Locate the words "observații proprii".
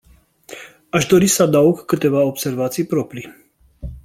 2.21-3.33